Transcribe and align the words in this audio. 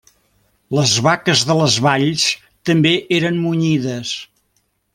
Les 0.77 0.93
vaques 1.07 1.43
de 1.51 1.57
les 1.59 1.75
valls 1.87 2.23
també 2.71 2.95
eren 3.19 3.39
munyides. 3.45 4.19